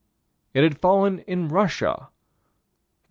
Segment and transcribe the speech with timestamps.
[0.55, 2.09] It had fallen in Russia (_Bull.